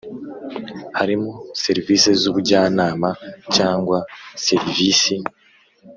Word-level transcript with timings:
Harimo 0.97 1.31
serivisi 1.63 2.09
z 2.21 2.23
ubujyanama 2.29 3.09
cyangwa 3.55 3.97
serivisi 4.45 5.15